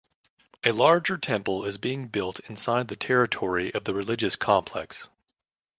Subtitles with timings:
[0.63, 5.07] A larger temple is being built inside the territory of the religious complex.